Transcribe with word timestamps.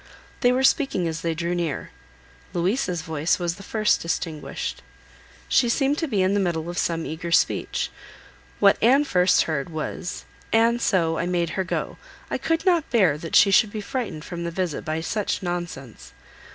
They 0.39 0.51
were 0.51 0.63
speaking 0.63 1.07
as 1.07 1.21
they 1.21 1.35
drew 1.35 1.53
near. 1.53 1.91
Louisa's 2.53 3.03
voice 3.03 3.37
was 3.37 3.57
the 3.57 3.61
first 3.61 4.01
distinguished. 4.01 4.81
She 5.47 5.69
seemed 5.69 5.99
to 5.99 6.07
be 6.07 6.23
in 6.23 6.33
the 6.33 6.39
middle 6.39 6.71
of 6.71 6.79
some 6.79 7.05
eager 7.05 7.31
speech. 7.31 7.91
What 8.59 8.81
Anne 8.81 9.03
first 9.03 9.43
heard 9.43 9.69
was— 9.69 10.25
"And 10.51 10.81
so, 10.81 11.19
I 11.19 11.27
made 11.27 11.51
her 11.51 11.63
go. 11.63 11.99
I 12.31 12.39
could 12.39 12.65
not 12.65 12.89
bear 12.89 13.15
that 13.19 13.35
she 13.35 13.51
should 13.51 13.71
be 13.71 13.79
frightened 13.79 14.25
from 14.25 14.43
the 14.43 14.49
visit 14.49 14.83
by 14.83 15.01
such 15.01 15.43
nonsense. 15.43 16.13